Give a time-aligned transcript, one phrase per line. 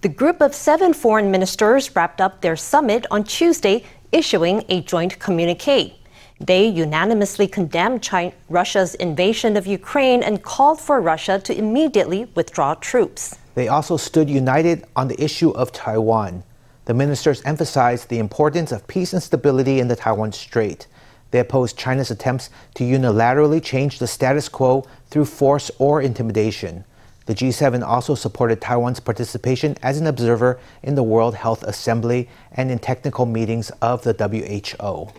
[0.00, 5.18] The group of seven foreign ministers wrapped up their summit on Tuesday, issuing a joint
[5.18, 5.96] communique.
[6.38, 12.74] They unanimously condemned China, Russia's invasion of Ukraine and called for Russia to immediately withdraw
[12.74, 13.38] troops.
[13.56, 16.44] They also stood united on the issue of Taiwan.
[16.84, 20.86] The ministers emphasized the importance of peace and stability in the Taiwan Strait.
[21.32, 26.84] They opposed China's attempts to unilaterally change the status quo through force or intimidation.
[27.28, 32.70] The G7 also supported Taiwan's participation as an observer in the World Health Assembly and
[32.70, 35.12] in technical meetings of the WHO.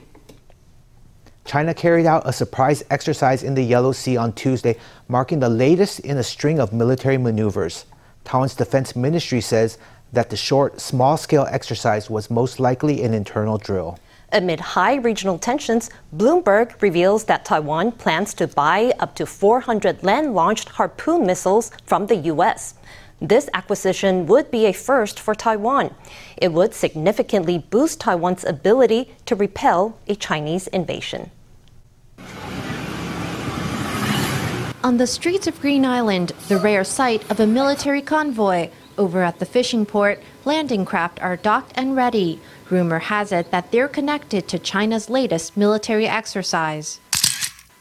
[1.45, 4.75] China carried out a surprise exercise in the Yellow Sea on Tuesday,
[5.07, 7.85] marking the latest in a string of military maneuvers.
[8.23, 9.77] Taiwan's defense ministry says
[10.11, 13.99] that the short, small scale exercise was most likely an internal drill.
[14.31, 20.35] Amid high regional tensions, Bloomberg reveals that Taiwan plans to buy up to 400 land
[20.35, 22.75] launched Harpoon missiles from the U.S.
[23.19, 25.95] This acquisition would be a first for Taiwan.
[26.37, 31.31] It would significantly boost Taiwan's ability to repel a Chinese invasion.
[34.81, 39.39] On the streets of Green Island, the rare sight of a military convoy, over at
[39.39, 42.39] the fishing port, landing craft are docked and ready.
[42.71, 46.99] Rumor has it that they're connected to China's latest military exercise.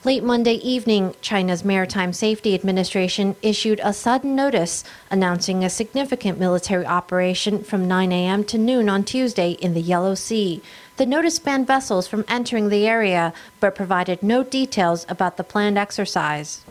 [0.04, 6.86] Late Monday evening, China's Maritime Safety Administration issued a sudden notice announcing a significant military
[6.86, 8.44] operation from 9 a.m.
[8.44, 10.62] to noon on Tuesday in the Yellow Sea.
[10.98, 15.76] The notice banned vessels from entering the area but provided no details about the planned
[15.76, 16.64] exercise.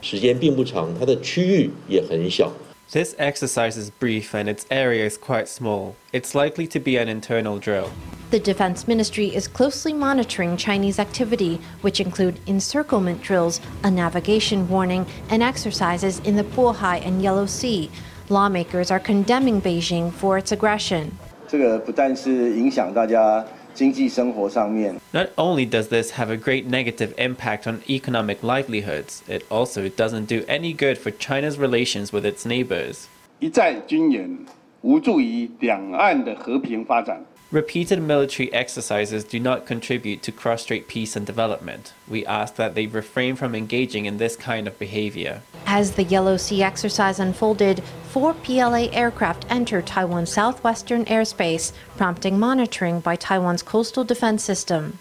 [2.91, 5.97] This exercise is brief and its area is quite small.
[6.14, 7.91] It's likely to be an internal drill.
[8.31, 15.05] The Defense Ministry is closely monitoring Chinese activity, which include encirclement drills, a navigation warning,
[15.28, 17.91] and exercises in the Bohai and Yellow Sea.
[18.31, 21.10] Lawmakers are condemning Beijing for its aggression.
[21.47, 23.44] 这个不但是影响大家
[23.75, 30.27] 经济生活上面， Not only does this have a great negative impact on economic livelihoods, it also doesn't
[30.27, 33.05] do any good for China's relations with its neighbors.
[33.41, 34.38] 一再军演
[34.81, 37.22] 无助于两岸的和平发展。
[37.50, 41.94] Repeated military exercises do not contribute to cross-strait peace and development.
[42.06, 45.44] We ask that they refrain from engaging in this kind of behavior.
[45.66, 53.00] As the Yellow Sea exercise unfolded, four PLA aircraft entered Taiwan's southwestern airspace, prompting monitoring
[53.00, 55.00] by Taiwan's coastal defense system.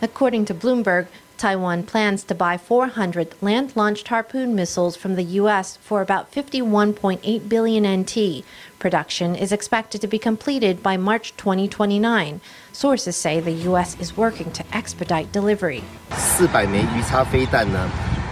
[0.00, 5.77] According to Bloomberg, Taiwan plans to buy 400 land launched Harpoon missiles from the U.S.
[5.77, 8.45] for about 51.8 billion NT.
[8.79, 12.39] Production is expected to be completed by March 2029.
[12.71, 13.97] Sources say the U.S.
[13.99, 15.83] is working to expedite delivery.
[16.15, 17.89] 四百枚鱼叉飞弹呢，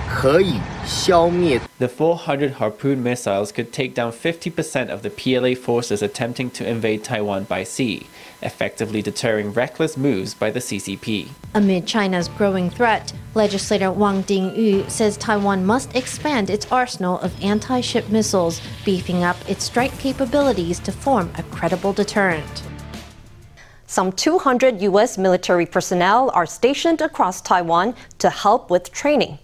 [0.09, 6.63] 可以消灭 The 400 Harpoon missiles could take down 50% of the PLA forces attempting to
[6.63, 8.03] invade Taiwan by sea,
[8.46, 11.28] effectively deterring reckless moves by the CCP.
[11.54, 17.82] Amid China's growing threat, legislator Wang Dingyu says Taiwan must expand its arsenal of anti
[17.82, 22.62] ship missiles, beefing up its strike capabilities to form a credible deterrent.
[23.86, 25.18] Some 200 U.S.
[25.18, 29.38] military personnel are stationed across Taiwan to help with training.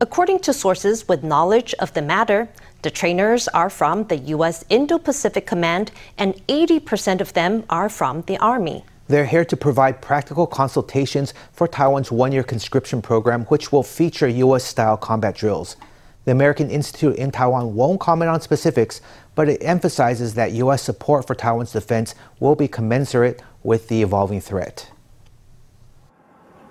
[0.00, 2.48] According to sources with knowledge of the matter,
[2.82, 4.64] the trainers are from the U.S.
[4.68, 8.84] Indo Pacific Command, and 80% of them are from the Army.
[9.08, 14.26] They're here to provide practical consultations for Taiwan's one year conscription program, which will feature
[14.26, 14.64] U.S.
[14.64, 15.76] style combat drills.
[16.24, 19.00] The American Institute in Taiwan won't comment on specifics,
[19.36, 20.82] but it emphasizes that U.S.
[20.82, 24.90] support for Taiwan's defense will be commensurate with the evolving threat.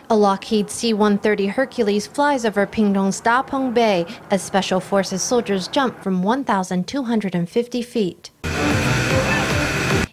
[0.07, 6.03] A Lockheed C 130 Hercules flies over Pingdong's Dapeng Bay as Special Forces soldiers jump
[6.03, 8.29] from 1,250 feet.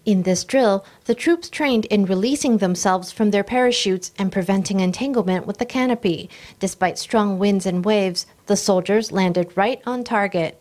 [0.07, 5.47] In this drill, the troops trained in releasing themselves from their parachutes and preventing entanglement
[5.47, 6.31] with the canopy.
[6.59, 10.59] Despite strong winds and waves, the soldiers landed right on target.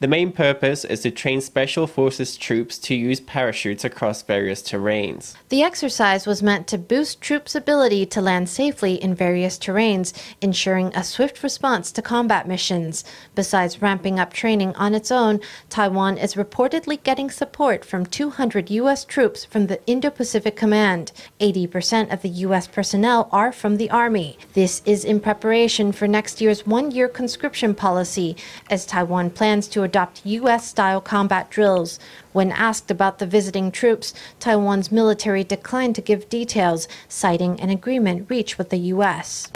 [0.00, 5.34] The main purpose is to train Special Forces troops to use parachutes across various terrains.
[5.48, 10.88] The exercise was meant to boost troops' ability to land safely in various terrains, ensuring
[10.94, 13.04] a swift response to combat missions.
[13.34, 15.40] Besides ramping up training on its own,
[15.70, 19.04] Taiwan is reportedly getting support from 200 U.S.
[19.04, 21.12] troops from the Indo Pacific Command.
[21.40, 22.66] 80% of the U.S.
[22.66, 24.36] personnel are from the Army.
[24.52, 28.36] This is in preparation for next year's one year conscription policy,
[28.74, 30.68] as Taiwan plans to adopt U.S.
[30.68, 32.00] style combat drills.
[32.32, 38.28] When asked about the visiting troops, Taiwan's military declined to give details, citing an agreement
[38.28, 39.48] reached with the U.S.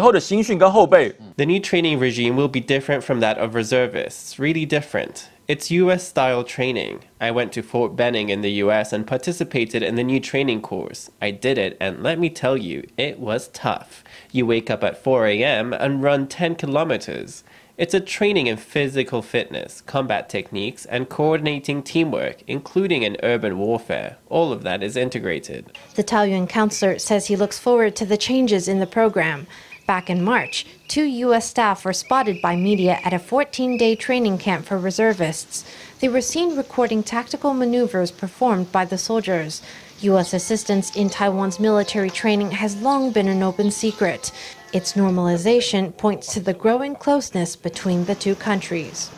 [1.36, 5.28] The new training regime will be different from that of reservists, really different.
[5.48, 7.04] It's US style training.
[7.20, 11.10] I went to Fort Benning in the US and participated in the new training course.
[11.22, 14.04] I did it, and let me tell you, it was tough.
[14.30, 15.72] You wake up at 4 a.m.
[15.72, 17.44] and run 10 kilometers.
[17.78, 24.16] It's a training in physical fitness, combat techniques, and coordinating teamwork, including in urban warfare.
[24.28, 25.78] All of that is integrated.
[25.94, 29.46] The Taoyuan counselor says he looks forward to the changes in the program.
[29.86, 31.48] Back in March, two U.S.
[31.48, 35.64] staff were spotted by media at a 14 day training camp for reservists.
[36.00, 39.62] They were seen recording tactical maneuvers performed by the soldiers.
[40.00, 40.34] U.S.
[40.34, 44.32] assistance in Taiwan's military training has long been an open secret.
[44.70, 49.10] Its normalization points to the growing closeness between the two countries.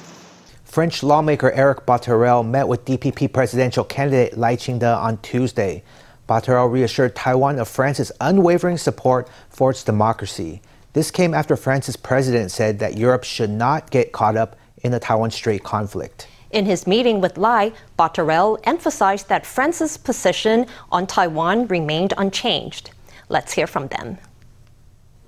[0.62, 5.82] French lawmaker Eric Bothorel met with DPP presidential candidate Lai Ching-te on Tuesday.
[6.28, 10.62] Bothorel reassured Taiwan of France's unwavering support for its democracy.
[10.92, 15.00] This came after France's president said that Europe should not get caught up in the
[15.00, 16.28] Taiwan Strait conflict.
[16.52, 22.90] In his meeting with Lai, Bothorel emphasized that France's position on Taiwan remained unchanged.
[23.28, 24.18] Let's hear from them.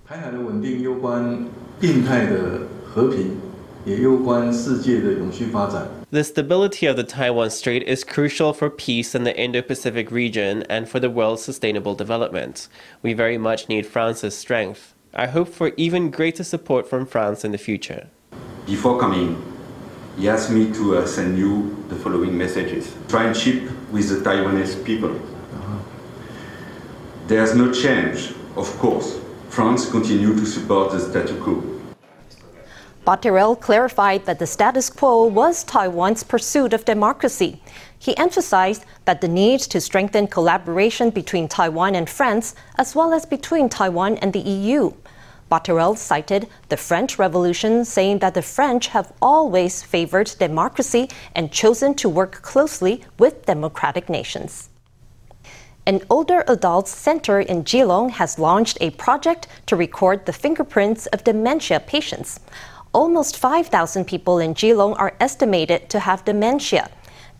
[0.07, 1.45] 台海的稳定攸关
[1.81, 3.37] 印太的和平，
[3.85, 5.87] 也攸关世界的永续发展。
[6.11, 10.63] The stability of the Taiwan Strait is crucial for peace in the Indo Pacific region
[10.69, 12.69] and for the world's sustainable development.
[13.01, 14.93] We very much need France's strength.
[15.13, 18.07] I hope for even greater support from France in the future.
[18.65, 19.35] Before coming,
[20.17, 22.93] he asked me to uh, send you the following messages.
[23.09, 25.11] Friendship with the Taiwanese people.
[27.27, 29.19] There's no change, of course.
[29.52, 31.62] France continue to support the status quo.
[33.06, 37.60] Bothorel clarified that the status quo was Taiwan's pursuit of democracy.
[37.98, 43.26] He emphasized that the need to strengthen collaboration between Taiwan and France, as well as
[43.26, 44.92] between Taiwan and the EU.
[45.50, 51.92] Bothorel cited the French Revolution, saying that the French have always favored democracy and chosen
[51.96, 54.70] to work closely with democratic nations.
[55.84, 61.24] An older adults center in Keelung has launched a project to record the fingerprints of
[61.24, 62.38] dementia patients.
[62.94, 66.88] Almost 5,000 people in Keelung are estimated to have dementia.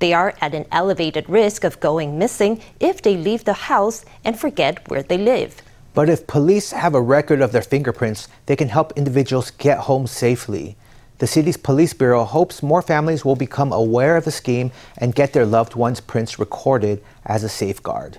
[0.00, 4.36] They are at an elevated risk of going missing if they leave the house and
[4.36, 5.62] forget where they live.
[5.94, 10.08] But if police have a record of their fingerprints, they can help individuals get home
[10.08, 10.76] safely.
[11.18, 15.32] The city's police bureau hopes more families will become aware of the scheme and get
[15.32, 18.18] their loved ones' prints recorded as a safeguard.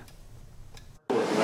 [1.14, 1.43] Thank you.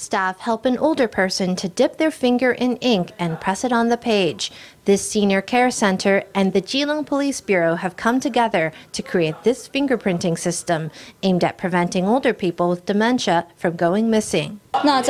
[0.00, 3.90] Staff help an older person to dip their finger in ink and press it on
[3.90, 4.50] the page.
[4.86, 9.68] This senior care center and the Keelung Police Bureau have come together to create this
[9.68, 10.90] fingerprinting system
[11.22, 14.58] aimed at preventing older people with dementia from going missing.
[14.72, 15.02] Through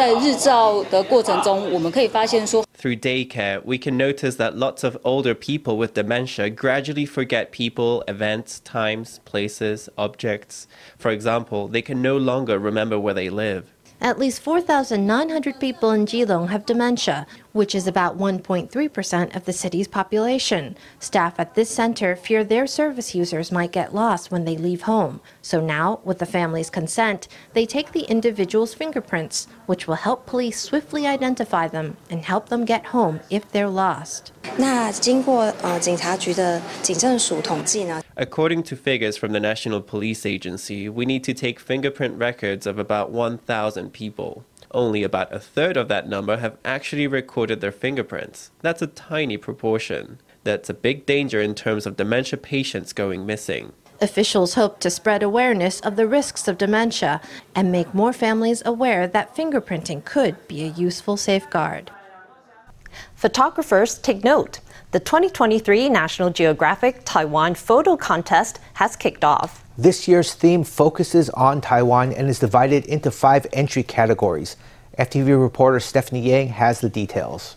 [2.96, 8.58] daycare, we can notice that lots of older people with dementia gradually forget people, events,
[8.60, 10.66] times, places, objects.
[10.98, 13.72] For example, they can no longer remember where they live.
[14.02, 19.88] At least 4,900 people in Keelung have dementia, which is about 1.3% of the city's
[19.88, 20.76] population.
[20.98, 25.20] Staff at this center fear their service users might get lost when they leave home.
[25.42, 30.60] So now, with the family's consent, they take the individual's fingerprints, which will help police
[30.60, 34.32] swiftly identify them and help them get home if they're lost.
[38.16, 42.78] According to figures from the National Police Agency, we need to take fingerprint records of
[42.78, 44.44] about 1,000 people.
[44.72, 48.50] Only about a third of that number have actually recorded their fingerprints.
[48.60, 50.20] That's a tiny proportion.
[50.44, 53.72] That's a big danger in terms of dementia patients going missing.
[54.00, 57.20] Officials hope to spread awareness of the risks of dementia
[57.54, 61.90] and make more families aware that fingerprinting could be a useful safeguard.
[63.14, 64.60] Photographers take note.
[64.92, 69.64] The 2023 National Geographic Taiwan Photo Contest has kicked off.
[69.78, 74.56] This year's theme focuses on Taiwan and is divided into five entry categories.
[74.98, 77.56] FTV reporter Stephanie Yang has the details.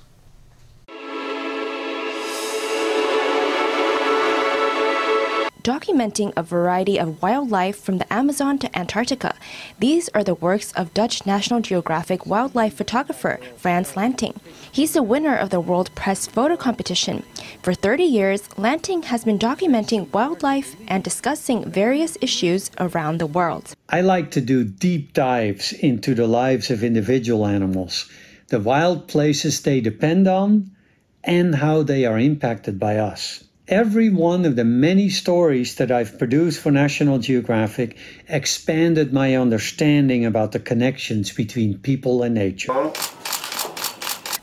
[5.64, 9.34] Documenting a variety of wildlife from the Amazon to Antarctica.
[9.80, 14.40] These are the works of Dutch National Geographic wildlife photographer Frans Lanting.
[14.72, 17.24] He's the winner of the World Press Photo Competition.
[17.62, 23.74] For 30 years, Lanting has been documenting wildlife and discussing various issues around the world.
[23.88, 28.10] I like to do deep dives into the lives of individual animals,
[28.50, 30.72] the wild places they depend on,
[31.24, 33.46] and how they are impacted by us.
[33.70, 37.96] Every one of the many stories that I've produced for National Geographic
[38.28, 42.92] expanded my understanding about the connections between people and nature.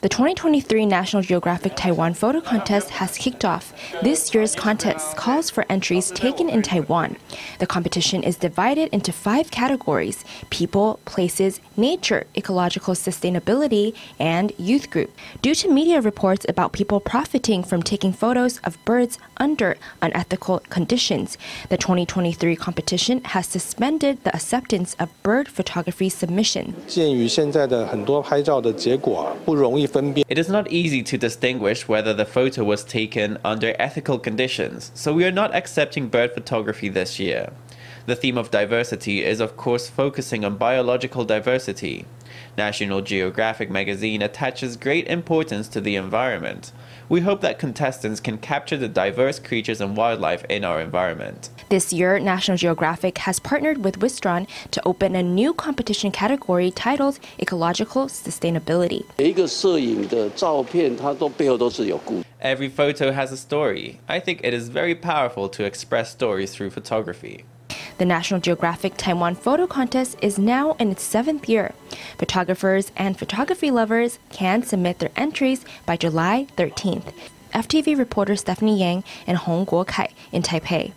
[0.06, 3.74] The 2023 National Geographic Taiwan Photo Contest has kicked off.
[4.04, 7.16] This year's contest calls for entries taken in Taiwan.
[7.58, 15.10] The competition is divided into five categories people, places, nature, ecological sustainability, and youth group.
[15.42, 21.36] Due to media reports about people profiting from taking photos of birds under unethical conditions,
[21.70, 26.76] the 2023 competition has suspended the acceptance of bird photography submission.
[26.88, 34.91] 鉴于现在的很多拍照的结果不容易 it is not easy to distinguish whether the photo was taken under ethical conditions,
[34.95, 37.53] so we are not accepting bird photography this year.
[38.07, 42.07] The theme of diversity is, of course, focusing on biological diversity.
[42.57, 46.73] National Geographic magazine attaches great importance to the environment.
[47.11, 51.51] We hope that contestants can capture the diverse creatures and wildlife in our environment.
[51.69, 57.19] This year, National Geographic has partnered with Wistron to open a new competition category titled
[57.41, 59.03] Ecological Sustainability.
[62.41, 64.01] Every photo has a story.
[64.09, 67.45] I think it is very powerful to express stories through photography.
[68.01, 71.75] The National Geographic Taiwan Photo Contest is now in its seventh year.
[72.17, 77.13] Photographers and photography lovers can submit their entries by July 13th.
[77.53, 80.95] FTV reporter Stephanie Yang and Hong Guokai in Taipei.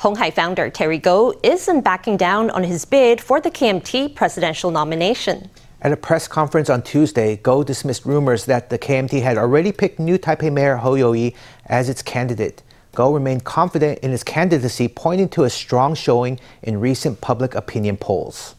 [0.00, 4.70] Hong Hai founder Terry Gou isn't backing down on his bid for the KMT presidential
[4.70, 5.48] nomination.
[5.80, 9.98] At a press conference on Tuesday, Gou dismissed rumors that the KMT had already picked
[9.98, 12.62] new Taipei Mayor Hou You-yi as its candidate.
[12.94, 17.96] Gou remained confident in his candidacy, pointing to a strong showing in recent public opinion
[17.96, 18.54] polls.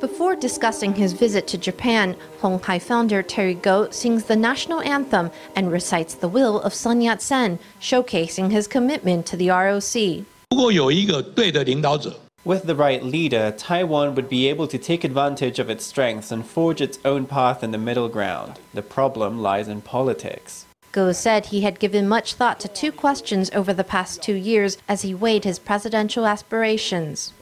[0.00, 5.30] Before discussing his visit to Japan, Hong Hai founder Terry Gou sings the national anthem
[5.54, 10.24] and recites the will of Sun Yat sen, showcasing his commitment to the ROC.
[10.50, 16.46] 如果有一个对的领导者，，with the right leader, Taiwan would be able to take advantage of its strengths and
[16.46, 18.58] forge its own path in the middle ground.
[18.74, 20.66] The problem lies in politics.
[20.92, 24.76] Gou said he had given much thought to two questions over the past two years
[24.88, 27.32] as he weighed his presidential aspirations.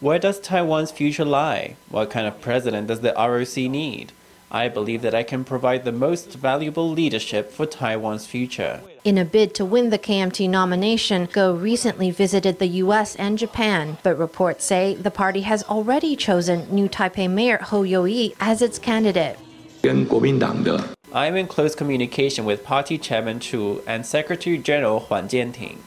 [0.00, 1.76] Where does Taiwan's future lie?
[1.90, 4.12] What kind of president does the ROC need?
[4.50, 8.80] I believe that I can provide the most valuable leadership for Taiwan's future.
[9.04, 13.16] In a bid to win the KMT nomination, Gou recently visited the U.S.
[13.16, 18.36] and Japan, but reports say the party has already chosen new Taipei Mayor Hou You-yi
[18.38, 19.38] as its candidate.
[19.82, 25.78] I am in close communication with Party Chairman Chu and Secretary General Huang Jianting.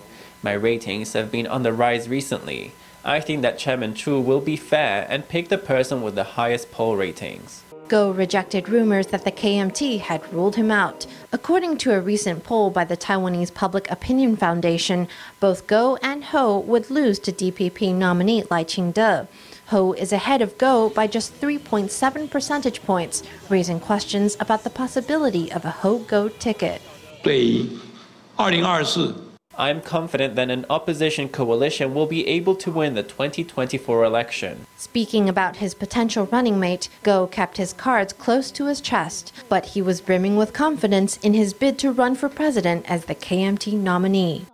[0.44, 2.74] My ratings have been on the rise recently.
[3.06, 6.70] I think that Chairman Chu will be fair and pick the person with the highest
[6.70, 7.64] poll ratings.
[7.88, 11.06] Gou rejected rumors that the KMT had ruled him out.
[11.32, 15.08] According to a recent poll by the Taiwanese Public Opinion Foundation,
[15.40, 19.28] both Gou and Hou would lose to DPP nominee Lai Ching-te.
[19.68, 25.52] Hou is ahead of Gou by just 3.7 percentage points, raising questions about the possibility
[25.52, 26.82] of a Hou-Gou ticket.
[27.24, 27.68] 对
[28.38, 34.66] 2024 I'm confident that an opposition coalition will be able to win the 2024 election.
[34.76, 39.68] Speaking about his potential running mate, Gou kept his cards close to his chest, but
[39.68, 43.80] he was brimming with confidence in his bid to run for president as the KMT
[43.80, 44.46] nominee.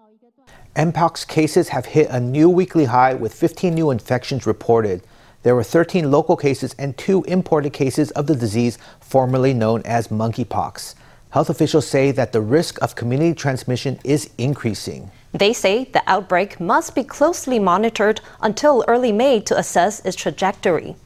[0.75, 5.01] Mpox cases have hit a new weekly high with 15 new infections reported.
[5.41, 10.10] There were 13 local cases and two imported cases of the disease formerly known as
[10.10, 10.93] monkeypox.
[11.31, 15.11] Health officials say that the risk of community transmission is increasing.
[15.31, 20.97] They say the outbreak must be closely monitored until early May to assess its trajectory.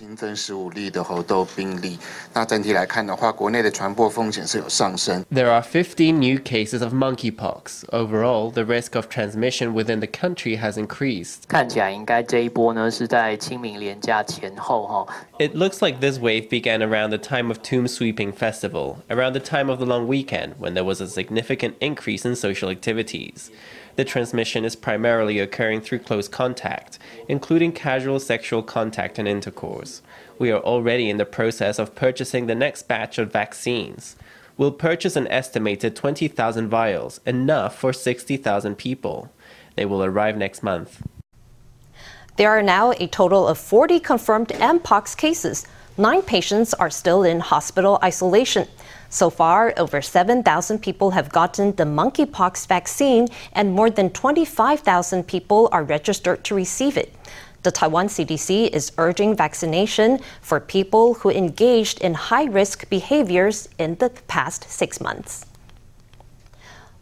[0.00, 1.96] 新增十五例的猴痘病例。
[2.34, 5.24] 那整体来看的话，国内的传播风险是有上升。
[5.32, 7.84] There are 15 new cases of monkeypox.
[7.90, 11.44] Overall, the risk of transmission within the country has increased.
[11.48, 15.14] 看起来应该这一波呢是在清明连假前后哈。
[15.38, 19.70] It looks like this wave began around the time of Tomb Sweeping Festival, around the time
[19.70, 23.50] of the long weekend when there was a significant increase in social activities.
[23.95, 30.01] The transmission is primarily occurring through close contact, including casual sexual contact and intercourse.
[30.39, 34.15] We are already in the process of purchasing the next batch of vaccines.
[34.57, 39.31] We'll purchase an estimated 20,000 vials, enough for 60,000 people.
[39.75, 41.01] They will arrive next month.
[42.37, 45.67] There are now a total of 40 confirmed Mpox cases.
[45.97, 48.67] Nine patients are still in hospital isolation.
[49.13, 55.67] So far, over 7,000 people have gotten the monkeypox vaccine, and more than 25,000 people
[55.73, 57.13] are registered to receive it.
[57.63, 63.95] The Taiwan CDC is urging vaccination for people who engaged in high risk behaviors in
[63.95, 65.45] the past six months.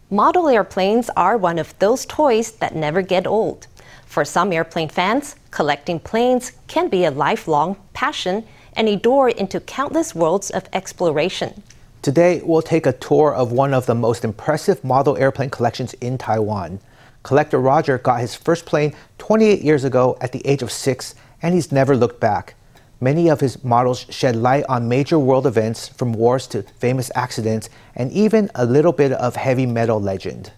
[0.09, 3.67] Model airplanes are one of those toys that never get old.
[4.07, 9.59] For some airplane fans, collecting planes can be a lifelong passion and a door into
[9.59, 11.61] countless worlds of exploration.
[12.01, 16.17] Today, we'll take a tour of one of the most impressive model airplane collections in
[16.17, 16.79] Taiwan.
[17.23, 21.53] Collector Roger got his first plane 28 years ago at the age of six, and
[21.53, 22.55] he's never looked back.
[23.01, 27.69] Many of his models shed light on major world events, from wars to famous accidents,
[27.97, 30.53] and even a little bit of heavy metal legend.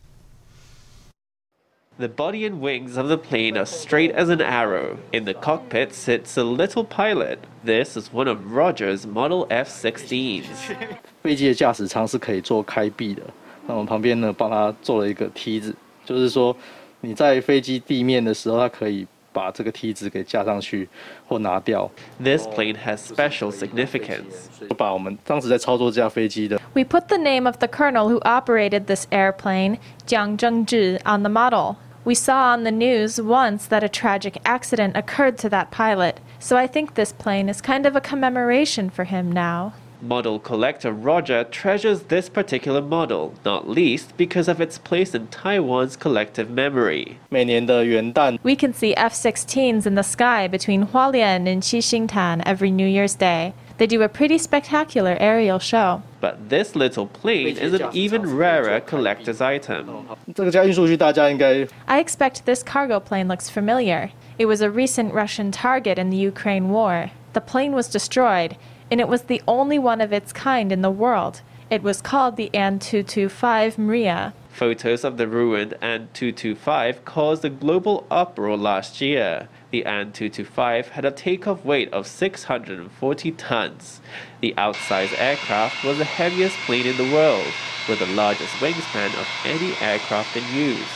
[2.00, 4.98] The body and wings of the plane are straight as an arrow.
[5.12, 7.38] In the cockpit sits a little pilot.
[7.64, 10.44] This is one of Roger's Model F-16s.
[11.22, 13.22] 飞机的驾驶舱是可以做开闭的，
[13.66, 15.74] 那我们旁边呢帮它做了一个梯子，
[16.04, 16.54] 就是说
[17.00, 20.86] 你在飞机地面的时候，它可以把这个梯子给架上去
[21.26, 21.90] 或拿掉。
[22.22, 24.50] This plane has special significance.
[24.76, 31.22] 把我们当时在操作这架飞机的 We put the name of the colonel who operated this airplane, Jiang Zhengzhi, on
[31.22, 31.76] the model.
[32.03, 36.57] We saw on the news once that a tragic accident occurred to that pilot, so
[36.57, 39.73] I think this plane is kind of a commemoration for him now.
[40.01, 45.95] Model collector Roger treasures this particular model, not least because of its place in Taiwan's
[45.95, 47.19] collective memory.
[47.29, 53.13] We can see F 16s in the sky between Hualien and Qixingtan every New Year's
[53.13, 56.03] Day, they do a pretty spectacular aerial show.
[56.19, 60.07] But this little plane is an even rarer collector's item.
[61.87, 64.11] I expect this cargo plane looks familiar.
[64.37, 67.11] It was a recent Russian target in the Ukraine war.
[67.33, 68.57] The plane was destroyed,
[68.89, 71.41] and it was the only one of its kind in the world.
[71.69, 74.33] It was called the An 225 Mriya.
[74.49, 79.47] Photos of the ruined An 225 caused a global uproar last year.
[79.71, 84.01] The An 225 had a takeoff weight of 640 tons.
[84.41, 87.47] The outsized aircraft was the heaviest plane in the world,
[87.87, 90.89] with the largest wingspan of any aircraft in use.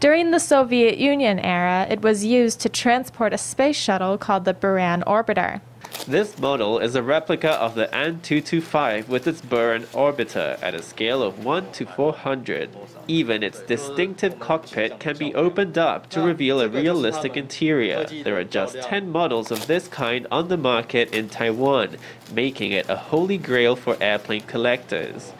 [0.00, 4.52] During the Soviet Union era, it was used to transport a space shuttle called the
[4.52, 5.60] Buran orbiter.
[6.06, 10.82] This model is a replica of the An 225 with its Buran orbiter at a
[10.82, 12.68] scale of 1 to 400.
[13.08, 18.04] Even its distinctive cockpit can be opened up to reveal a realistic interior.
[18.04, 21.96] There are just 10 models of this kind on the market in Taiwan,
[22.32, 25.32] making it a holy grail for airplane collectors.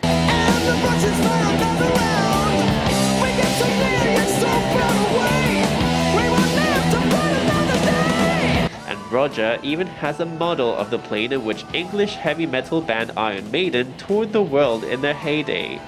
[9.13, 13.51] Roger even has a model of the plane in which English heavy metal band Iron
[13.51, 15.79] Maiden toured the world in their heyday.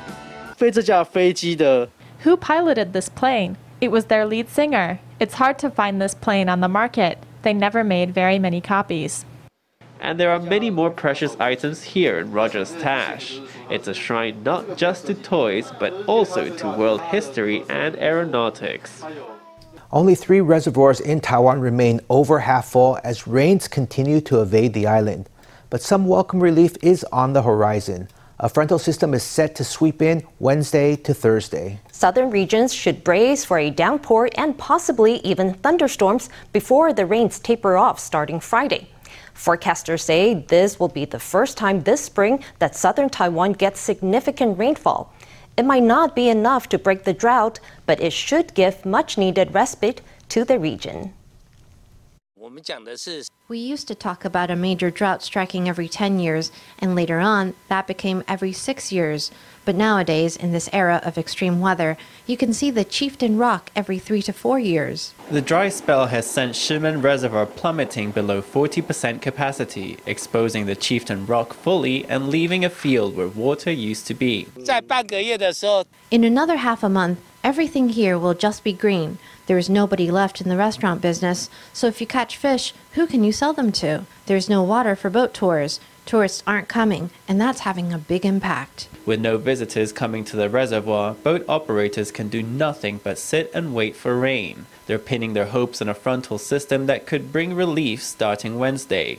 [0.58, 1.88] 飞这架飞机的
[2.24, 3.56] Who piloted this plane?
[3.80, 5.00] It was their lead singer.
[5.20, 7.18] It's hard to find this plane on the market.
[7.42, 9.26] They never made very many copies.
[10.00, 13.40] And there are many more precious items here in Roger's Tash.
[13.70, 19.04] It's a shrine not just to toys, but also to world history and aeronautics.
[19.93, 24.89] Only three reservoirs in Taiwan remain over half full as rains continue to evade the
[24.89, 25.29] island.
[25.71, 28.09] But some welcome relief is on the horizon.
[28.41, 31.81] A frontal system is set to sweep in Wednesday to Thursday.
[31.93, 37.77] Southern regions should brace for a downpour and possibly even thunderstorms before the rains taper
[37.77, 38.89] off starting Friday.
[39.35, 44.59] Forecasters say this will be the first time this spring that southern Taiwan gets significant
[44.59, 45.13] rainfall.
[45.57, 49.55] It might not be enough to break the drought, but it should give much needed
[49.55, 51.15] respite to the region.
[53.49, 57.55] We used to talk about a major drought striking every 10 years, and later on,
[57.69, 59.31] that became every six years.
[59.67, 63.99] But nowadays, in this era of extreme weather, you can see the Chieftain Rock every
[63.99, 65.13] three to four years.
[65.29, 71.53] The dry spell has sent Shimen Reservoir plummeting below 40% capacity, exposing the Chieftain Rock
[71.53, 74.47] fully and leaving a field where water used to be.
[76.13, 79.19] In another half a month, everything here will just be green.
[79.47, 83.25] There is nobody left in the restaurant business, so if you catch fish, Who can
[83.25, 84.07] you sell them to?
[84.27, 85.81] There's no water for boat tours.
[86.07, 88.89] Tourists aren't coming, and that's having a big impact.
[89.05, 93.75] With no visitors coming to the reservoir, boat operators can do nothing but sit and
[93.75, 94.67] wait for rain.
[94.87, 99.19] They're pinning their hopes on a frontal system that could bring relief starting Wednesday.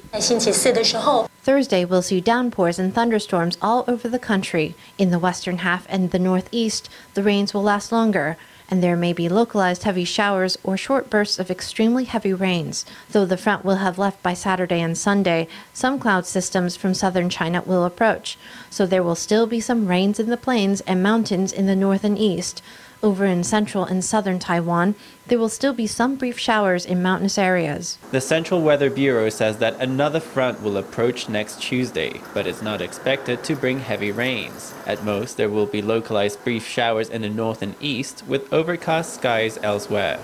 [1.44, 4.74] Thursday will see downpours and thunderstorms all over the country.
[4.98, 8.38] In the western half and the northeast, the rains will last longer
[8.70, 12.86] and there may be localized heavy showers or short bursts of extremely heavy rains.
[13.12, 17.30] Though the front will have left by Saturday and Sunday, some cloud systems from southern
[17.30, 18.38] China will approach,
[18.70, 22.04] so there will still be some rains in the plains and mountains in the north
[22.04, 22.62] and east.
[23.04, 24.96] Over in central and southern Taiwan,
[25.28, 28.00] there will still be some brief showers in mountainous areas.
[28.12, 32.82] The Central Weather Bureau says that another front will approach next Tuesday, but it's not
[32.82, 34.74] expected to bring heavy rains.
[34.88, 39.14] At most, there will be localized brief showers in the north and east, with overcast
[39.14, 40.20] skies elsewhere.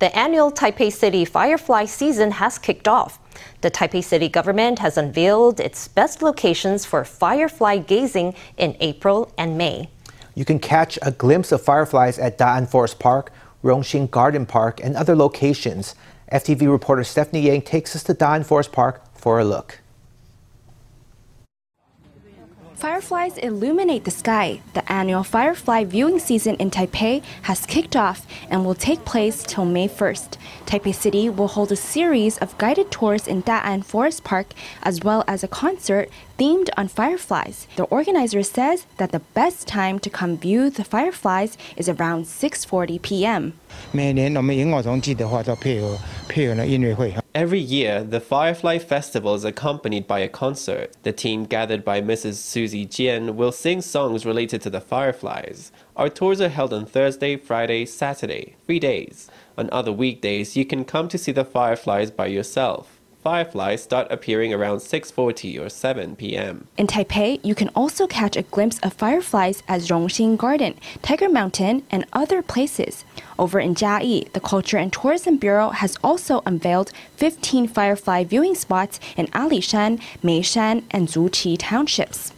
[0.00, 3.20] The annual Taipei City Firefly season has kicked off.
[3.60, 9.56] The Taipei City government has unveiled its best locations for firefly gazing in April and
[9.56, 9.88] May.
[10.34, 14.96] You can catch a glimpse of fireflies at Da'an Forest Park, Rongxing Garden Park, and
[14.96, 15.94] other locations.
[16.32, 19.81] FTV reporter Stephanie Yang takes us to Da'an Forest Park for a look.
[22.82, 24.60] Fireflies illuminate the sky.
[24.74, 29.64] The annual firefly viewing season in Taipei has kicked off and will take place till
[29.64, 30.36] May 1st.
[30.66, 34.48] Taipei City will hold a series of guided tours in Da'an Forest Park
[34.82, 37.68] as well as a concert themed on fireflies.
[37.76, 43.00] The organizer says that the best time to come view the fireflies is around 6:40
[43.00, 43.60] p.m.
[47.34, 50.92] Every year, the Firefly Festival is accompanied by a concert.
[51.02, 52.34] The team gathered by Mrs.
[52.34, 55.72] Susie Jian will sing songs related to the fireflies.
[55.96, 59.30] Our tours are held on Thursday, Friday, Saturday, three days.
[59.56, 62.91] On other weekdays, you can come to see the fireflies by yourself
[63.22, 66.66] fireflies start appearing around 6:40 or 7 p.m.
[66.76, 71.84] In Taipei, you can also catch a glimpse of fireflies at Rongxing Garden, Tiger Mountain,
[71.90, 73.04] and other places.
[73.38, 78.98] Over in Chiayi, the Culture and Tourism Bureau has also unveiled 15 firefly viewing spots
[79.16, 82.32] in Alishan, Meishan, and Zuqi townships.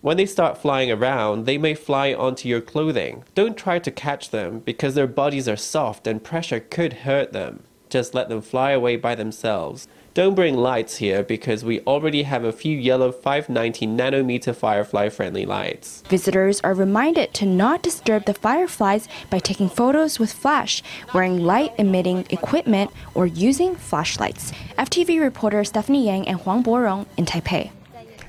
[0.00, 3.24] When they start flying around, they may fly onto your clothing.
[3.34, 7.64] Don't try to catch them because their bodies are soft and pressure could hurt them
[7.90, 9.88] just let them fly away by themselves.
[10.14, 15.46] Don't bring lights here because we already have a few yellow 590 nanometer firefly friendly
[15.46, 16.02] lights.
[16.08, 20.82] Visitors are reminded to not disturb the fireflies by taking photos with flash,
[21.14, 24.52] wearing light emitting equipment, or using flashlights.
[24.76, 27.70] FTV reporter Stephanie Yang and Huang Borong in Taipei.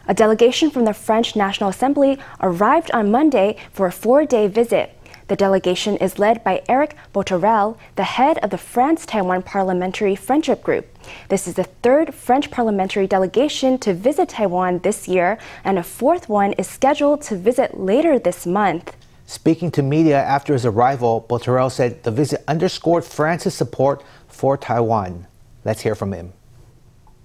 [0.08, 4.96] A delegation from the French National Assembly arrived on Monday for a four day visit.
[5.30, 10.64] The delegation is led by Eric Bothorel, the head of the France Taiwan Parliamentary Friendship
[10.64, 10.88] Group.
[11.28, 16.30] This is the third French parliamentary delegation to visit Taiwan this year, and a fourth
[16.30, 18.96] one is scheduled to visit later this month.
[19.28, 25.28] Speaking to media after his arrival, Bothorel said the visit underscored France's support for Taiwan.
[25.64, 26.34] Let's hear from him.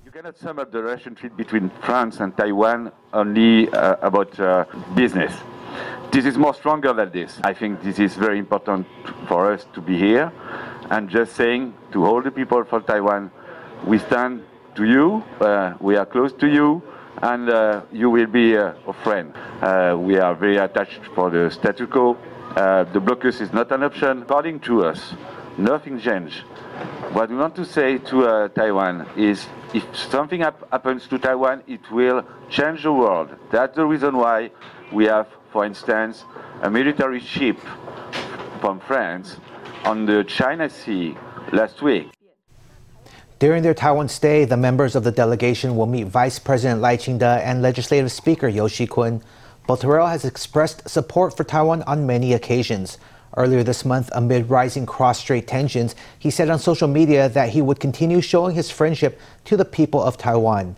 [0.04, 5.32] You cannot sum up the relationship between France and Taiwan only uh, about uh, business
[6.14, 7.40] this is more stronger than this.
[7.42, 8.87] I think this is very important
[9.27, 10.31] for us to be here
[10.90, 13.33] and just saying to all the people from Taiwan,
[13.85, 14.44] we stand
[14.77, 16.81] to you, uh, we are close to you,
[17.22, 19.35] and uh, you will be uh, a friend.
[19.61, 22.16] Uh, we are very attached for the status quo.
[22.55, 24.22] Uh, the blocus is not an option.
[24.22, 25.14] According to us,
[25.59, 26.42] nothing changed.
[27.12, 31.90] What we want to say to uh, Taiwan is if something happens to Taiwan, it
[31.90, 33.31] will change the world.
[33.50, 34.53] That's the reason why
[34.92, 36.24] we have for instance,
[36.62, 37.56] a military ship
[38.60, 39.36] from France
[39.84, 41.16] on the China Sea
[41.52, 42.10] last week.
[43.38, 47.24] During their Taiwan stay, the members of the delegation will meet Vice President Lai Ching-te
[47.24, 49.22] and Legislative Speaker You Si-kun.
[49.68, 52.98] Bothorel has expressed support for Taiwan on many occasions.
[53.36, 57.78] Earlier this month, amid rising cross-strait tensions, he said on social media that he would
[57.78, 60.74] continue showing his friendship to the people of Taiwan.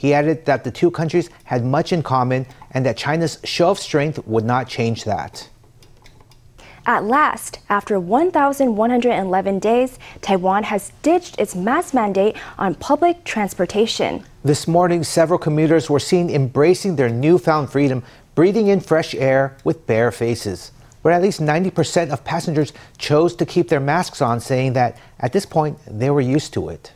[0.00, 3.78] He added that the two countries had much in common and that China's show of
[3.78, 5.46] strength would not change that.
[6.86, 14.24] At last, after 1,111 days, Taiwan has ditched its mask mandate on public transportation.
[14.42, 18.02] This morning, several commuters were seen embracing their newfound freedom,
[18.34, 20.72] breathing in fresh air with bare faces.
[21.02, 25.34] But at least 90% of passengers chose to keep their masks on, saying that at
[25.34, 26.94] this point they were used to it.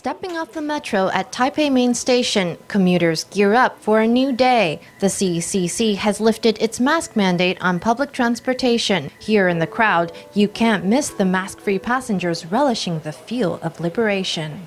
[0.00, 4.80] Stepping off the metro at Taipei Main Station, commuters gear up for a new day.
[4.98, 9.10] The CCC has lifted its mask mandate on public transportation.
[9.18, 13.78] Here in the crowd, you can't miss the mask free passengers relishing the feel of
[13.78, 14.66] liberation.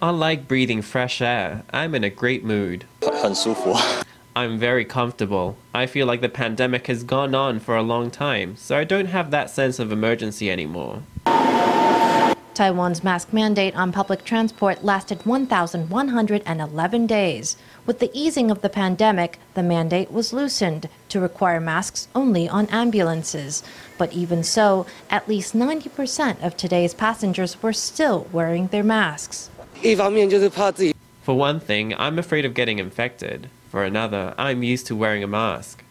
[0.00, 1.62] I like breathing fresh air.
[1.68, 2.86] I'm in a great mood.
[4.34, 5.58] I'm very comfortable.
[5.74, 9.08] I feel like the pandemic has gone on for a long time, so I don't
[9.08, 11.02] have that sense of emergency anymore.
[12.56, 17.56] Taiwan's mask mandate on public transport lasted 1,111 days.
[17.84, 22.64] With the easing of the pandemic, the mandate was loosened to require masks only on
[22.68, 23.62] ambulances.
[23.98, 29.50] But even so, at least 90% of today's passengers were still wearing their masks.
[31.24, 33.50] For one thing, I'm afraid of getting infected.
[33.70, 35.84] For another, I'm used to wearing a mask.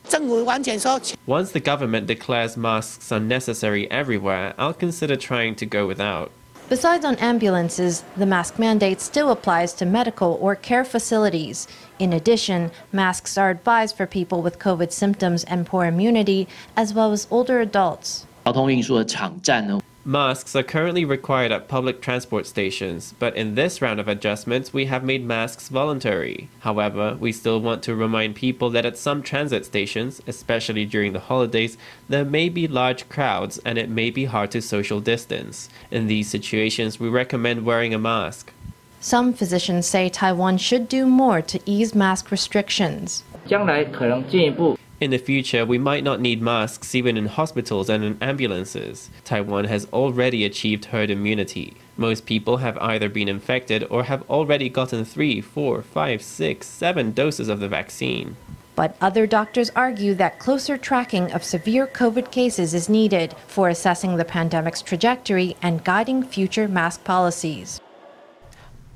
[1.28, 6.32] Once the government declares masks unnecessary everywhere, I'll consider trying to go without.
[6.70, 11.66] Besides on ambulances, the mask mandate still applies to medical or care facilities.
[11.98, 17.11] In addition, masks are advised for people with COVID symptoms and poor immunity, as well
[17.11, 18.24] as older adults.
[18.44, 24.72] 交通运输的场站呢， Masks are currently required at public transport stations, but in this round of adjustments,
[24.72, 26.48] we have made masks voluntary.
[26.61, 31.20] However, we still want to remind people that at some transit stations, especially during the
[31.20, 31.76] holidays,
[32.09, 35.68] there may be large crowds and it may be hard to social distance.
[35.90, 38.53] In these situations, we recommend wearing a mask.
[39.00, 43.22] Some physicians say Taiwan should do more to ease mask restrictions.
[43.46, 49.10] 将来可能进一步 in the future, we might not need masks even in hospitals and in ambulances.
[49.25, 51.75] Taiwan has already achieved herd immunity.
[51.97, 57.12] Most people have either been infected or have already gotten three, four, five, six, seven
[57.12, 58.38] doses of the vaccine.
[58.77, 64.15] But other doctors argue that closer tracking of severe COVID cases is needed for assessing
[64.15, 67.81] the pandemic's trajectory and guiding future mask policies.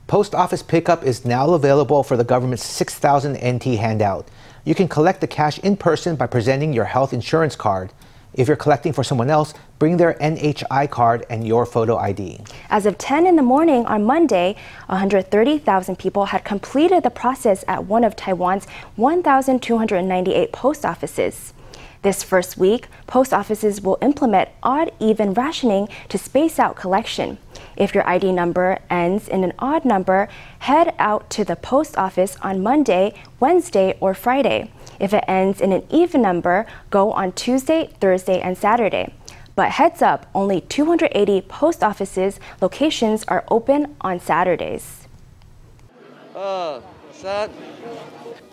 [0.07, 4.27] Post office pickup is now available for the government's 6,000 NT handout.
[4.65, 7.91] You can collect the cash in person by presenting your health insurance card.
[8.33, 12.41] If you're collecting for someone else, bring their NHI card and your photo ID.
[12.69, 14.55] As of 10 in the morning on Monday,
[14.87, 18.67] 130,000 people had completed the process at one of Taiwan's
[18.97, 21.53] 1,298 post offices.
[22.01, 27.37] This first week, post offices will implement odd even rationing to space out collection.
[27.79, 30.27] If your ID number ends in an odd number,
[30.59, 34.69] head out to the post office on Monday, Wednesday, or Friday.
[34.99, 39.13] If it ends in an even number, go on Tuesday, Thursday, and Saturday.
[39.55, 45.07] But heads up, only 280 post offices locations are open on Saturdays.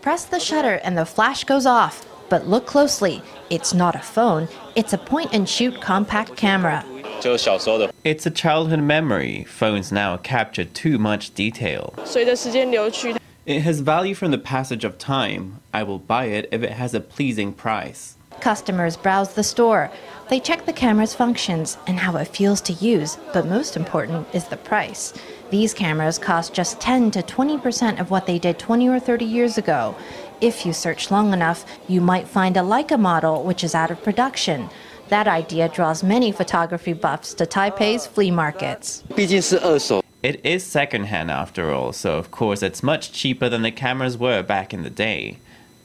[0.02, 2.06] Press the shutter and the flash goes off.
[2.28, 3.22] But look closely.
[3.50, 6.84] It's not a phone, it's a point and shoot compact camera.
[7.19, 9.45] 就小时候的 It's a childhood memory.
[9.45, 11.93] Phones now capture too much detail.
[12.05, 13.13] 随着时间流去，
[13.45, 15.59] It has value from the passage of time.
[15.71, 18.15] I will buy it if it has a pleasing price.
[18.39, 19.89] Customers browse the store.
[20.29, 24.45] They check the camera's functions and how it feels to use, but most important is
[24.45, 25.13] the price.
[25.49, 29.57] These cameras cost just 10 to 20% of what they did 20 or 30 years
[29.57, 29.93] ago.
[30.39, 34.01] If you search long enough, you might find a Leica model which is out of
[34.01, 34.69] production.
[35.09, 39.01] That idea draws many photography buffs to Taipei's flea markets.
[39.15, 44.17] 毕竟是二手， It is secondhand after all, so of course it's much cheaper than the cameras
[44.17, 45.37] were back in the day.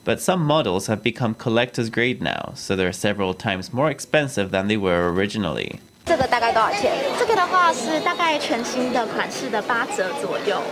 [0.05, 4.69] But some models have become collector's grade now, so they're several times more expensive than
[4.69, 5.81] they were originally.
[6.05, 6.93] 这个大概多少钱？
[7.19, 10.63] 这个的话是大概全新的款式的八折左右。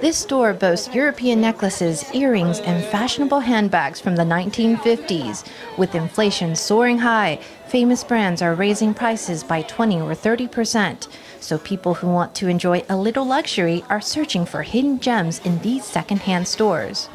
[0.00, 5.42] This store boasts European necklaces, earrings, and fashionable handbags from the 1950s.
[5.76, 11.07] With inflation soaring high, famous brands are raising prices by 20 or 30%,
[11.39, 15.59] so people who want to enjoy a little luxury are searching for hidden gems in
[15.59, 17.09] these secondhand stores.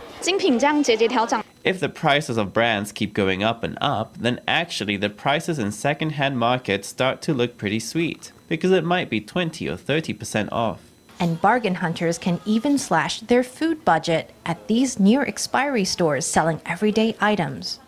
[1.63, 5.73] If the prices of brands keep going up and up, then actually the prices in
[5.73, 10.81] secondhand markets start to look pretty sweet, because it might be 20 or 30% off.
[11.19, 16.63] And bargain hunters can even slash their food budget at these near expiry stores selling
[16.65, 17.79] everyday items.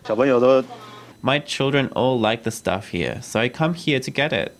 [1.24, 4.56] My children all like the stuff here, so I come here to get it.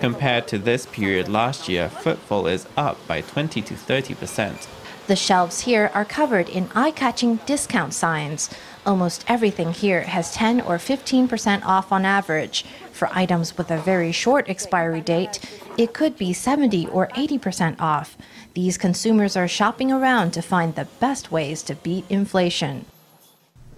[0.00, 4.66] Compared to this period last year, footfall is up by 20 to 30 percent.
[5.06, 8.48] The shelves here are covered in eye catching discount signs.
[8.86, 12.64] Almost everything here has 10 or 15% off on average.
[12.90, 15.40] For items with a very short expiry date,
[15.76, 18.16] it could be 70 or 80% off.
[18.54, 22.86] These consumers are shopping around to find the best ways to beat inflation.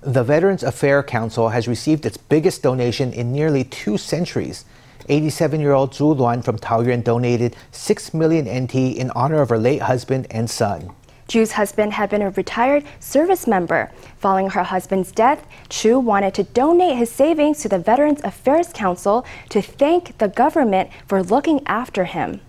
[0.06, 4.64] The Veterans Affairs Council has received its biggest donation in nearly two centuries.
[5.08, 9.58] 87 year old Zhu Luan from Taoyuan donated 6 million NT in honor of her
[9.58, 10.92] late husband and son.
[11.26, 13.90] Zhu's husband had been a retired service member.
[14.18, 19.26] Following her husband's death, Chu wanted to donate his savings to the Veterans Affairs Council
[19.48, 22.40] to thank the government for looking after him.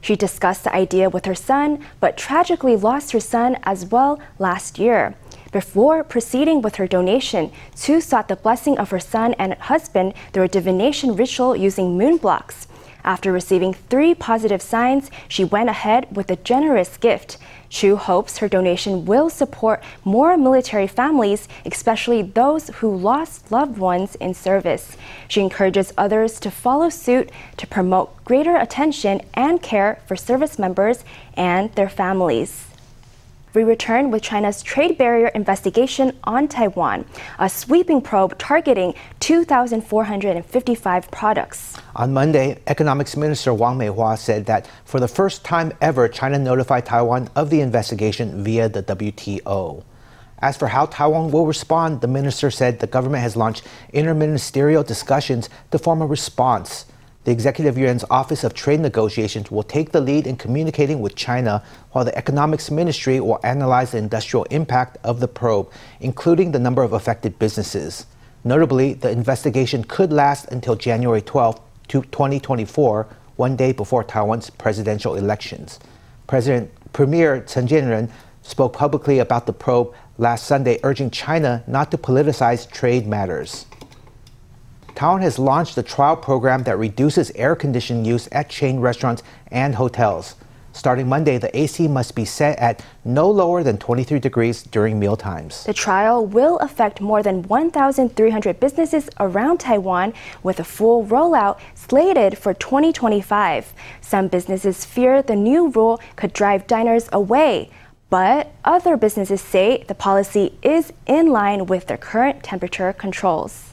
[0.00, 4.78] She discussed the idea with her son, but tragically lost her son as well last
[4.78, 5.14] year.
[5.52, 10.44] Before proceeding with her donation, Chu sought the blessing of her son and husband through
[10.44, 12.66] a divination ritual using moon blocks.
[13.04, 17.36] After receiving three positive signs, she went ahead with a generous gift.
[17.68, 24.14] Chu hopes her donation will support more military families, especially those who lost loved ones
[24.14, 24.96] in service.
[25.28, 31.04] She encourages others to follow suit to promote greater attention and care for service members
[31.36, 32.71] and their families
[33.54, 37.04] we return with China's trade barrier investigation on Taiwan,
[37.38, 41.76] a sweeping probe targeting 2,455 products.
[41.96, 46.86] On Monday, Economics Minister Wang Meihua said that for the first time ever, China notified
[46.86, 49.84] Taiwan of the investigation via the WTO.
[50.38, 55.48] As for how Taiwan will respond, the minister said the government has launched interministerial discussions
[55.70, 56.86] to form a response.
[57.24, 61.62] The Executive Yuan's Office of Trade Negotiations will take the lead in communicating with China,
[61.92, 66.82] while the Economics Ministry will analyze the industrial impact of the probe, including the number
[66.82, 68.06] of affected businesses.
[68.42, 73.06] Notably, the investigation could last until January 12, 2024,
[73.36, 75.78] one day before Taiwan's presidential elections.
[76.26, 78.10] President Premier Chen Chien-jen
[78.42, 83.66] spoke publicly about the probe last Sunday, urging China not to politicize trade matters.
[84.94, 89.74] Taiwan has launched a trial program that reduces air conditioning use at chain restaurants and
[89.74, 90.36] hotels.
[90.74, 95.16] Starting Monday, the AC must be set at no lower than 23 degrees during meal
[95.16, 95.64] times.
[95.64, 102.38] The trial will affect more than 1,300 businesses around Taiwan, with a full rollout slated
[102.38, 103.74] for 2025.
[104.00, 107.70] Some businesses fear the new rule could drive diners away.
[108.08, 113.71] But other businesses say the policy is in line with their current temperature controls.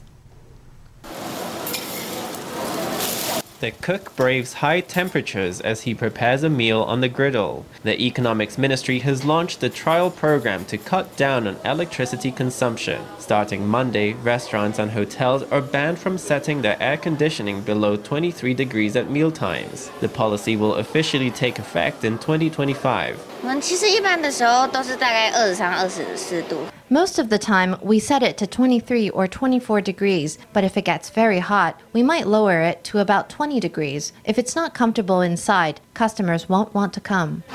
[3.65, 7.65] The cook braves high temperatures as he prepares a meal on the griddle.
[7.81, 13.01] The Economics Ministry has launched a trial program to cut down on electricity consumption.
[13.17, 18.95] Starting Monday, restaurants and hotels are banned from setting their air conditioning below 23 degrees
[18.95, 19.89] at mealtimes.
[19.99, 23.17] The policy will officially take effect in 2025.
[23.41, 26.67] 我们其实一般的时候都是大概二十三、二十四度。
[26.92, 30.84] most of the time, we set it to 23 or 24 degrees, but if it
[30.84, 34.12] gets very hot, we might lower it to about 20 degrees.
[34.24, 37.44] If it's not comfortable inside, customers won't want to come.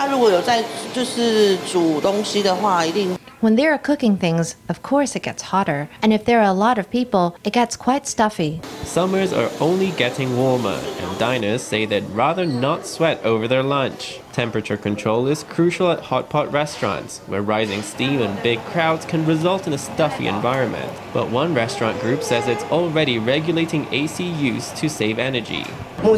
[3.41, 6.79] When they're cooking things, of course it gets hotter, and if there are a lot
[6.79, 8.61] of people, it gets quite stuffy.
[8.83, 14.19] Summers are only getting warmer, and diners say they'd rather not sweat over their lunch.
[14.35, 19.25] Temperature control is crucial at hot pot restaurants, where rising steam and big crowds can
[19.25, 20.91] result in a stuffy environment.
[21.13, 25.63] But one restaurant group says it's already regulating AC use to save energy.
[26.03, 26.17] All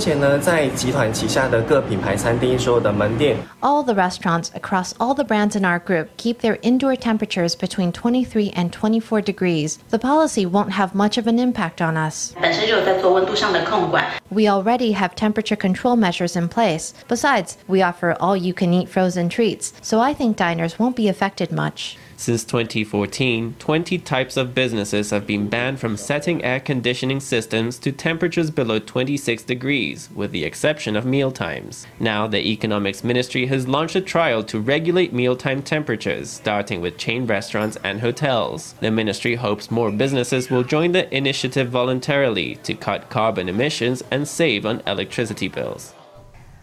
[3.83, 8.49] the restaurants across all the brands in our group keep their indoor temperatures between 23
[8.49, 9.77] and 24 degrees.
[9.89, 12.33] The policy won't have much of an impact on us.
[14.29, 16.93] We already have temperature control measures in place.
[17.07, 21.07] Besides, we offer all you can eat frozen treats, so I think diners won't be
[21.07, 21.97] affected much.
[22.19, 27.91] Since 2014, 20 types of businesses have been banned from setting air conditioning systems to
[27.91, 31.85] temperatures below 26 degrees, with the exception of mealtimes.
[31.99, 37.27] Now, the Economics Ministry has launched a trial to regulate mealtime temperatures, starting with chain
[37.27, 38.73] restaurants and hotels.
[38.79, 44.27] The ministry hopes more businesses will join the initiative voluntarily to cut carbon emissions and
[44.27, 45.93] save on electricity bills.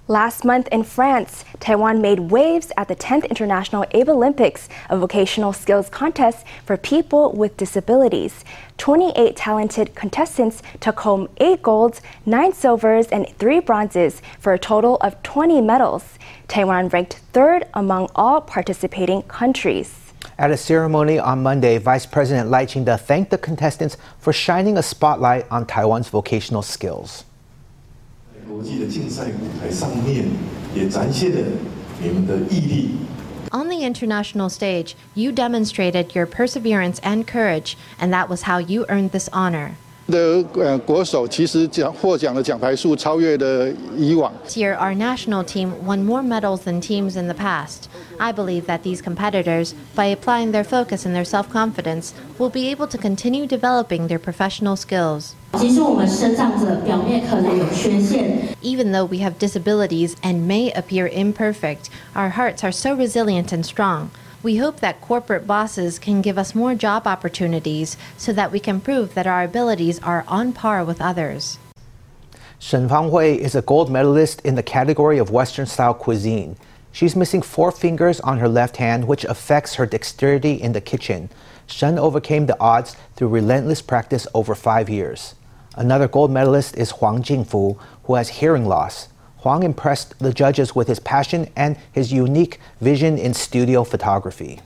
[0.08, 5.88] Last month in France, Taiwan made waves at the 10th International Abilympics, a vocational skills
[5.88, 8.44] contest for people with disabilities.
[8.76, 14.96] 28 talented contestants took home 8 golds, 9 silvers, and 3 bronzes for a total
[14.96, 16.18] of 20 medals.
[16.48, 20.12] Taiwan ranked third among all participating countries.
[20.36, 24.82] At a ceremony on Monday, Vice President Lai Ching-te thanked the contestants for shining a
[24.82, 27.24] spotlight on Taiwan's vocational skills.
[28.47, 30.25] 国际的竞赛舞台上面，
[30.75, 31.37] 也展现了
[32.01, 32.95] 你们的毅力。
[33.51, 39.09] On the international stage, you demonstrated your perseverance and courage, and that was how you earned
[39.11, 39.71] this honor.
[40.07, 44.31] 的呃国手其实奖获奖的奖牌数超越了以往。
[44.45, 47.87] This year, our national team won more medals than teams in the past.
[48.17, 52.69] I believe that these competitors, by applying their focus and their self confidence, will be
[52.73, 55.33] able to continue developing their professional skills.
[55.57, 63.47] 即使我们生长者表面可能有缺陷， Even though we have disabilities and may appear imperfect, our hearts are so resilient
[63.49, 64.09] and strong.
[64.44, 68.78] We hope that corporate bosses can give us more job opportunities so that we can
[68.78, 71.58] prove that our abilities are on par with others.
[72.58, 76.58] Shen Fanghui is a gold medalist in the category of Western style cuisine.
[76.92, 81.30] She's missing four fingers on her left hand, which affects her dexterity in the kitchen.
[81.66, 85.36] Shen overcame the odds through relentless practice over five years.
[85.74, 89.08] Another gold medalist is Huang Jingfu, who has hearing loss.
[89.44, 94.58] Huang impressed the judges with his passion and his unique vision in studio photography.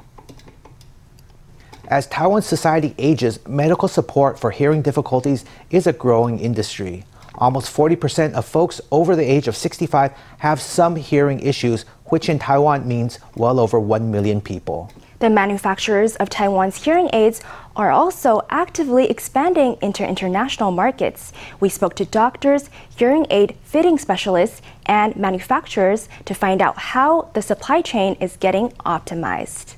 [1.89, 7.05] As Taiwan society ages, medical support for hearing difficulties is a growing industry.
[7.35, 12.39] Almost 40% of folks over the age of 65 have some hearing issues, which in
[12.39, 14.93] Taiwan means well over 1 million people.
[15.21, 17.41] The manufacturers of Taiwan's hearing aids
[17.75, 21.33] are also actively expanding into international markets.
[21.59, 27.43] We spoke to doctors, hearing aid fitting specialists, and manufacturers to find out how the
[27.43, 29.75] supply chain is getting optimized.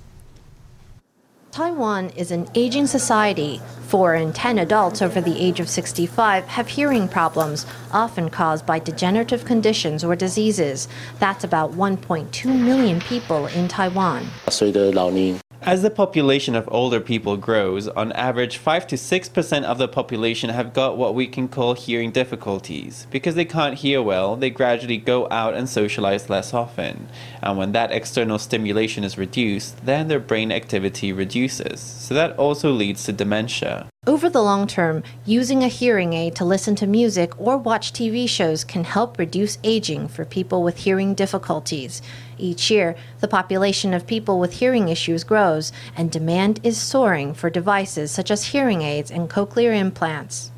[1.55, 3.61] Taiwan is an aging society.
[3.87, 8.77] Four in 10 adults over the age of 65 have hearing problems, often caused by
[8.77, 10.89] degenerative conditions or diseases.
[11.19, 14.25] That's about 1.2 million people in Taiwan.
[14.51, 19.88] 随着老龄 As the population of older people grows, on average 5 to 6% of the
[19.88, 23.06] population have got what we can call hearing difficulties.
[23.10, 27.10] Because they can't hear well, they gradually go out and socialize less often.
[27.42, 31.78] And when that external stimulation is reduced, then their brain activity reduces.
[31.78, 33.89] So that also leads to dementia.
[34.07, 38.27] Over the long term, using a hearing aid to listen to music or watch TV
[38.29, 42.01] shows can help reduce aging for people with hearing difficulties.
[42.37, 47.49] Each year, the population of people with hearing issues grows, and demand is soaring for
[47.49, 50.51] devices such as hearing aids and cochlear implants.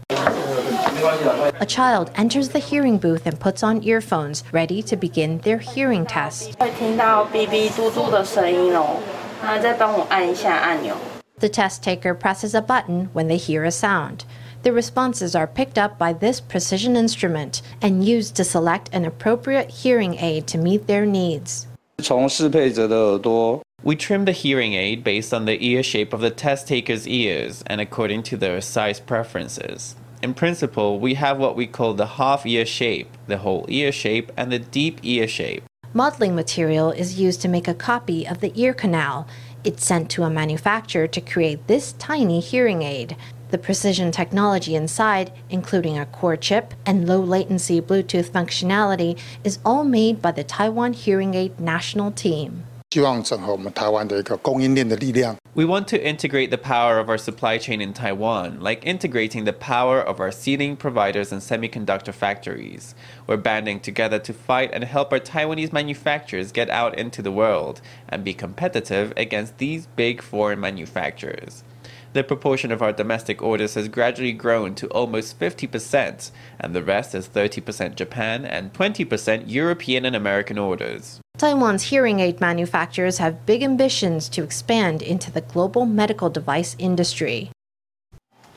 [1.59, 6.05] A child enters the hearing booth and puts on earphones, ready to begin their hearing
[6.05, 6.53] test.
[6.59, 8.97] 会听到哔哔嘟嘟的声音哦，
[9.41, 10.95] 那再帮我按一下按钮。
[11.42, 14.24] the test taker presses a button when they hear a sound.
[14.62, 19.68] The responses are picked up by this precision instrument and used to select an appropriate
[19.68, 21.66] hearing aid to meet their needs.
[21.98, 27.64] We trim the hearing aid based on the ear shape of the test taker's ears
[27.66, 29.96] and according to their size preferences.
[30.22, 34.30] In principle, we have what we call the half ear shape, the whole ear shape,
[34.36, 35.64] and the deep ear shape.
[35.94, 39.26] Modeling material is used to make a copy of the ear canal
[39.64, 43.16] it's sent to a manufacturer to create this tiny hearing aid.
[43.50, 49.84] The precision technology inside, including a core chip and low latency Bluetooth functionality, is all
[49.84, 52.64] made by the Taiwan Hearing Aid National Team.
[52.91, 55.35] 希望整合我们台湾的一个供应链的力量。
[55.53, 59.51] We want to integrate the power of our supply chain in Taiwan, like integrating the
[59.51, 62.95] power of our seating providers and semiconductor factories.
[63.27, 67.81] We're banding together to fight and help our Taiwanese manufacturers get out into the world
[68.07, 71.63] and be competitive against these big foreign manufacturers.
[72.12, 77.14] The proportion of our domestic orders has gradually grown to almost 50%, and the rest
[77.14, 81.20] is 30% Japan and 20% European and American orders.
[81.38, 87.50] Taiwan's hearing aid manufacturers have big ambitions to expand into the global medical device industry.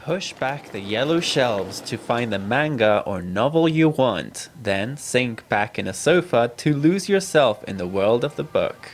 [0.04, 5.48] Push back the yellow shelves to find the manga or novel you want, then sink
[5.48, 8.92] back in a sofa to lose yourself in the world of the book.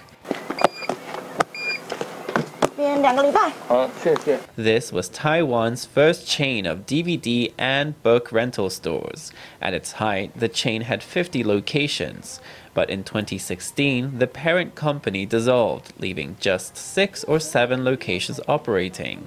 [3.00, 3.50] 边两个礼拜。
[3.66, 4.38] 好，谢谢。
[4.56, 9.30] This was Taiwan's first chain of DVD and book rental stores.
[9.60, 12.38] At its height, the chain had 50 locations.
[12.74, 19.26] But in 2016, the parent company dissolved, leaving just six or seven locations operating.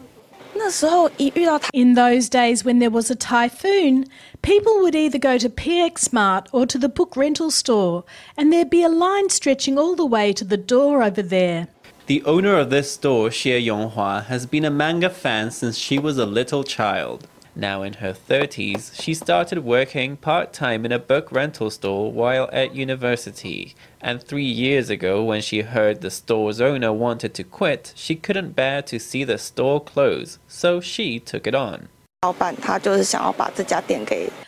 [1.74, 4.06] In those days when there was a typhoon,
[4.44, 8.04] people would either go to PX Smart or to the book rental store,
[8.38, 11.70] and there'd be a line stretching all the way to the door over there.
[12.07, 16.19] The owner of this store, Xie Yonghua, has been a manga fan since she was
[16.19, 17.27] a little child.
[17.57, 22.51] Now in her 30s, she started working part time in a book rental store while
[22.53, 23.75] at university.
[24.03, 28.51] And three years ago, when she heard the store's owner wanted to quit, she couldn't
[28.51, 31.89] bear to see the store close, so she took it on.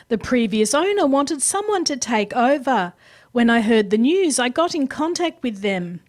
[0.08, 2.92] The previous owner wanted someone to take over.
[3.32, 6.00] When I heard the news, I got in contact with them.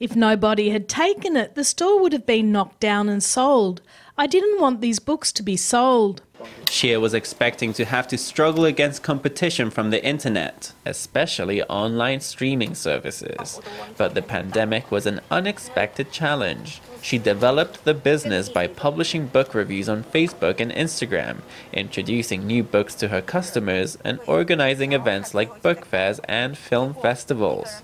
[0.00, 3.80] If nobody had taken it, the store would have been knocked down and sold.
[4.18, 6.22] I didn't want these books to be sold.
[6.66, 12.74] Xie was expecting to have to struggle against competition from the internet, especially online streaming
[12.74, 13.60] services.
[13.96, 16.80] But the pandemic was an unexpected challenge.
[17.00, 21.38] She developed the business by publishing book reviews on Facebook and Instagram,
[21.72, 27.82] introducing new books to her customers, and organizing events like book fairs and film festivals.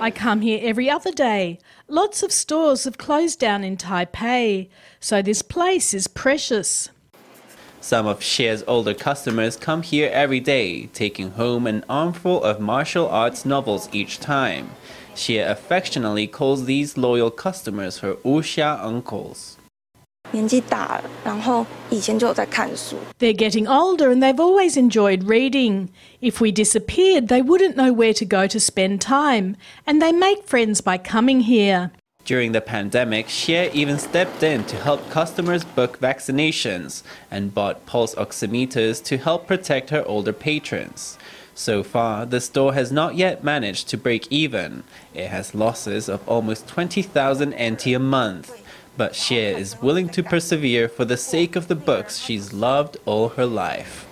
[0.00, 1.58] I come here every other day.
[1.88, 4.68] Lots of stores have closed down in Taipei,
[5.00, 6.90] so this place is precious.
[7.80, 13.08] Some of Xie's older customers come here every day, taking home an armful of martial
[13.08, 14.70] arts novels each time.
[15.14, 19.56] Xie affectionately calls these loyal customers her wuxia uncles.
[23.18, 25.90] They're getting older and they've always enjoyed reading.
[26.20, 29.56] If we disappeared, they wouldn't know where to go to spend time,
[29.86, 31.90] and they make friends by coming here.
[32.24, 38.14] During the pandemic, Xie even stepped in to help customers book vaccinations and bought pulse
[38.14, 41.18] oximeters to help protect her older patrons.
[41.54, 44.84] So far, the store has not yet managed to break even.
[45.12, 48.59] It has losses of almost 20,000 NT a month.
[48.96, 53.30] But Xie is willing to persevere for the sake of the books she's loved all
[53.30, 54.06] her life.